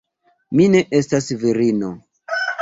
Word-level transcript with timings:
Mi 0.59 0.65
ne 0.75 0.81
estas 1.01 1.27
virino. 1.45 1.93